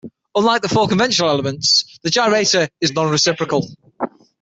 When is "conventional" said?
0.87-1.29